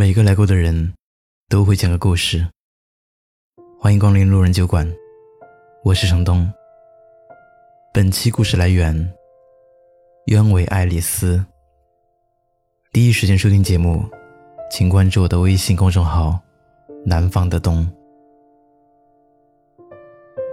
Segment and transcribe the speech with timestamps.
[0.00, 0.94] 每个来过的人，
[1.50, 2.48] 都会讲个故事。
[3.78, 4.90] 欢迎光临路人酒馆，
[5.84, 6.50] 我是程东。
[7.92, 9.12] 本期故事来源：
[10.24, 11.44] 鸢尾爱丽丝。
[12.92, 14.02] 第一时间收听节目，
[14.70, 16.40] 请关注我的微信公众号
[17.04, 17.86] “南方的冬”。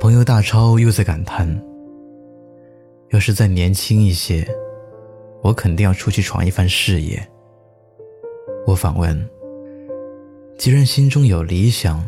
[0.00, 1.48] 朋友大超又在感叹
[3.10, 4.46] ：“要是再年轻一些，
[5.42, 7.20] 我肯定要出去闯一番事业。”
[8.66, 9.28] 我反问
[10.56, 12.06] ：“既然心中有理想，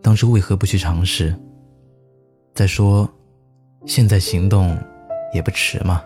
[0.00, 1.34] 当初为何不去尝试？
[2.54, 3.08] 再说，
[3.84, 4.78] 现在行动
[5.34, 6.02] 也不迟嘛。”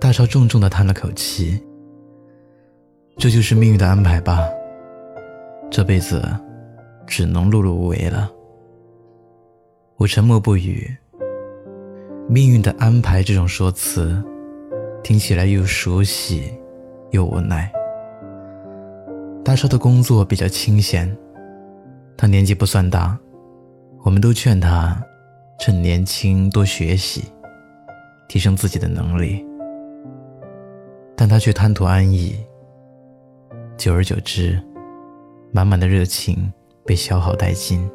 [0.00, 1.60] 大超重重的叹了口气
[3.18, 4.48] ：“这就是命运的安排吧。
[5.70, 6.22] 这辈子
[7.06, 8.32] 只能碌碌无为了。”
[9.98, 10.94] 我沉默不语。
[12.28, 14.22] 命运的安排这种说辞，
[15.02, 16.52] 听起来又熟悉。
[17.10, 17.70] 又无奈。
[19.44, 21.16] 大超的工作比较清闲，
[22.16, 23.16] 他年纪不算大，
[24.02, 25.00] 我们都劝他
[25.60, 27.24] 趁年轻多学习，
[28.28, 29.46] 提升自己的能力，
[31.16, 32.34] 但他却贪图安逸。
[33.76, 34.60] 久而久之，
[35.52, 36.52] 满满的热情
[36.84, 37.88] 被消耗殆尽。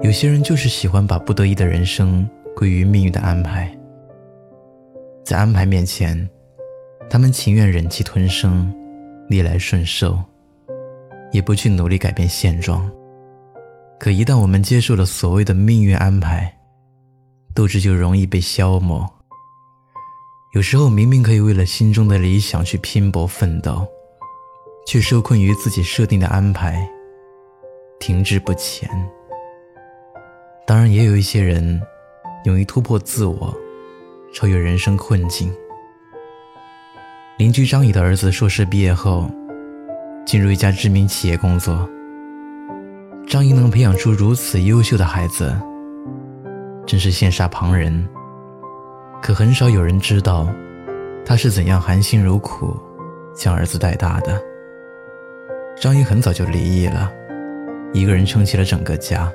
[0.00, 2.26] 有些人就是喜欢把不得已的人生
[2.56, 3.70] 归于命运的安排，
[5.22, 6.26] 在安排面前。
[7.10, 8.72] 他们情愿忍气吞声，
[9.28, 10.16] 逆来顺受，
[11.32, 12.88] 也不去努力改变现状。
[13.98, 16.56] 可一旦我们接受了所谓的命运安排，
[17.52, 19.04] 斗志就容易被消磨。
[20.54, 23.84] 有时候明明可以为了心中的理想去拼搏奋斗，
[24.86, 26.88] 却受困于自己设定的安排，
[27.98, 28.88] 停滞不前。
[30.64, 31.82] 当然，也有一些人
[32.44, 33.52] 勇于突破自我，
[34.32, 35.52] 超越人生困境。
[37.40, 39.26] 邻居张姨的儿子硕士毕业后，
[40.26, 41.88] 进入一家知名企业工作。
[43.26, 45.58] 张姨能培养出如此优秀的孩子，
[46.86, 48.06] 真是羡煞旁人。
[49.22, 50.50] 可很少有人知道，
[51.24, 52.78] 他是怎样含辛茹苦
[53.34, 54.38] 将儿子带大的。
[55.80, 57.10] 张姨很早就离异了，
[57.94, 59.32] 一个人撑起了整个家。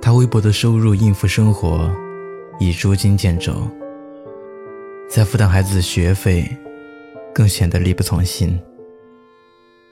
[0.00, 1.90] 她微薄的收入应付生活，
[2.60, 3.68] 已捉襟见肘。
[5.10, 6.48] 再负担孩子的学费，
[7.34, 8.56] 更显得力不从心。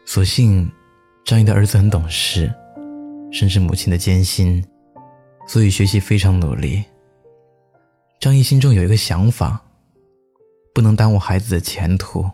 [0.06, 0.70] 所幸，
[1.24, 2.48] 张毅的儿子很懂事，
[3.32, 4.64] 深知母亲的艰辛，
[5.44, 6.84] 所以学习非常努力。
[8.20, 9.60] 张毅心中有一个想法，
[10.72, 12.24] 不能耽误孩子的前途，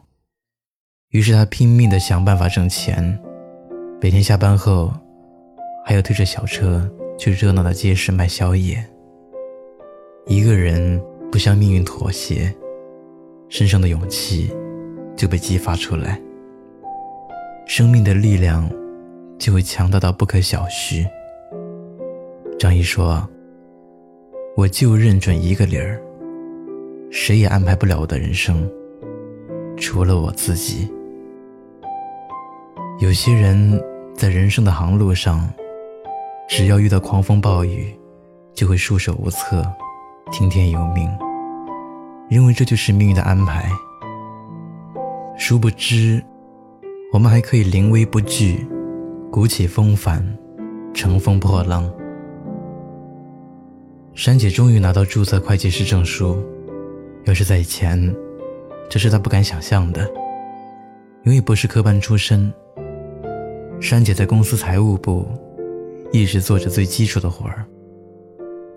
[1.09, 3.19] 于是他拼命的想办法挣钱，
[3.99, 4.93] 每天下班后，
[5.87, 6.87] 还要推着小车
[7.19, 8.85] 去热闹的街市卖宵夜。
[10.27, 11.03] 一个人
[11.33, 12.55] 不向命运妥协。
[13.57, 14.53] 身上的勇气
[15.15, 16.21] 就被激发出来，
[17.67, 18.69] 生命的力量
[19.39, 21.07] 就会强大到不可小觑。
[22.59, 23.25] 张毅说
[24.59, 26.03] ：“我就认准一个理儿，
[27.13, 28.69] 谁也安排不了我的人生，
[29.77, 30.93] 除了我自己。”
[32.99, 33.81] 有些人
[34.17, 35.49] 在人生的航路上，
[36.49, 37.95] 只要遇到狂风暴雨，
[38.53, 39.65] 就会束手无策，
[40.33, 41.09] 听天由命。
[42.31, 43.69] 认为这就是命运的安排，
[45.37, 46.23] 殊不知，
[47.13, 48.67] 我们还可以临危不惧，
[49.31, 50.25] 鼓起风帆，
[50.95, 51.89] 乘风破浪。
[54.15, 56.43] 珊姐终于拿到注册会计师证书，
[57.25, 58.15] 要是在以前，
[58.89, 60.11] 这是她不敢想象的。
[61.25, 62.53] 因为不是科班出身，
[63.81, 65.27] 珊姐在公司财务部
[66.11, 67.65] 一直做着最基础的活儿，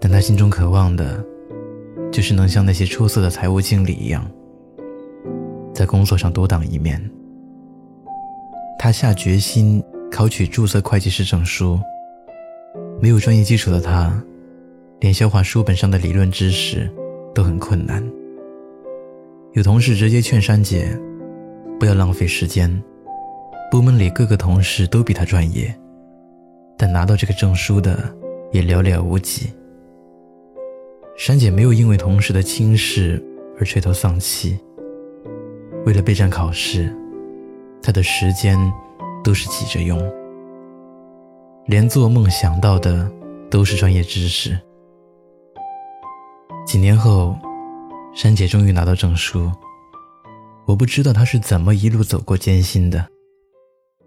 [0.02, 1.24] 但她心中渴望的。
[2.18, 4.28] 就是能像那些出色的财务经理一样，
[5.72, 7.00] 在工作上独当一面。
[8.80, 11.80] 他下决心考取注册会计师证书。
[13.00, 14.20] 没有专业基础的他，
[15.00, 16.92] 连消化书本上的理论知识
[17.36, 18.04] 都很困难。
[19.54, 20.90] 有同事直接劝珊姐，
[21.80, 22.84] 不要浪费时间。
[23.70, 25.72] 部门里各个同事都比他专业，
[26.80, 28.12] 但拿到这个证书的
[28.52, 29.52] 也寥寥无几。
[31.18, 33.22] 珊姐没有因为同事的轻视
[33.58, 34.56] 而垂头丧气。
[35.84, 36.96] 为了备战考试，
[37.82, 38.56] 她的时间
[39.24, 40.00] 都是挤着用，
[41.66, 43.12] 连做梦想到的
[43.50, 44.56] 都是专业知识。
[46.68, 47.36] 几年后，
[48.14, 49.52] 珊姐终于拿到证书。
[50.68, 53.08] 我不知道她是怎么一路走过艰辛的，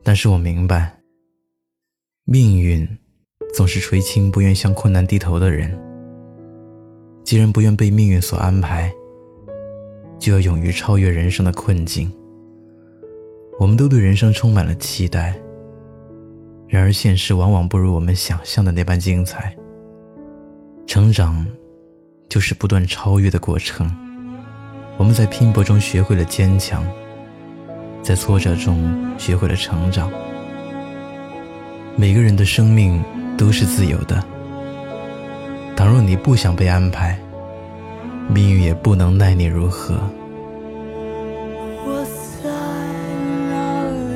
[0.05, 1.01] 但是我明白，
[2.25, 2.87] 命运
[3.53, 5.90] 总是垂青不愿向困难低头的人。
[7.31, 8.93] 既然不愿被命运所安排，
[10.19, 12.11] 就要勇于超越人生的困境。
[13.57, 15.41] 我们都对人生充满了期待，
[16.67, 19.57] 然而现实往往不如我们想象的那般精彩。
[20.89, 21.47] 成长，
[22.29, 23.89] 就是不断超越的过程。
[24.97, 26.85] 我们在拼搏中学会了坚强，
[28.03, 30.11] 在挫折中学会了成长。
[31.95, 33.01] 每个人的生命
[33.39, 34.21] 都是自由的。
[35.81, 37.19] 倘若你不想被安排，
[38.29, 39.95] 命运也不能奈你如何。
[41.87, 42.05] 我
[42.43, 42.51] 在
[43.49, 44.13] 哪里？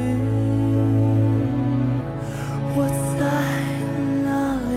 [2.76, 2.86] 我
[3.18, 3.24] 在
[4.26, 4.28] 哪
[4.68, 4.76] 里？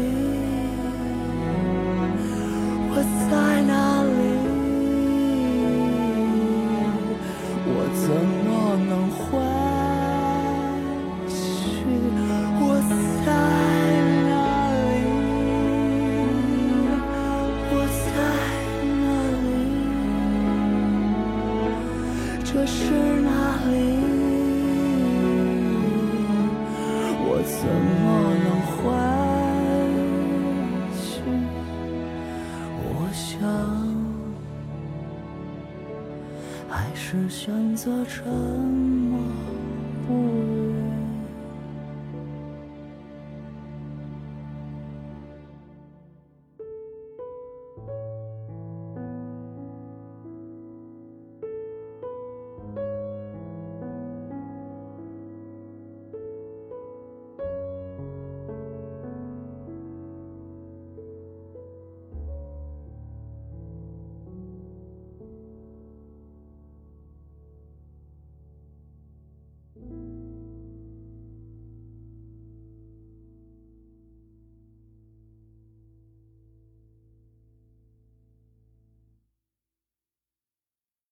[2.90, 2.96] 我
[3.30, 3.74] 在哪
[4.04, 4.16] 里？
[7.68, 8.48] 我怎么
[8.88, 9.28] 能回？
[22.68, 22.84] 是
[23.22, 23.32] 哪
[23.72, 23.76] 里？
[27.24, 27.64] 我怎
[28.04, 28.06] 么
[28.44, 28.78] 能回
[30.94, 31.08] 去？
[32.84, 33.40] 我想，
[36.70, 39.18] 还是选择沉默
[40.06, 40.67] 不语。